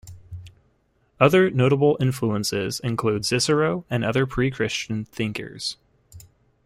[1.19, 5.77] Other notable influences include Cicero and other Pre-Christian thinkers.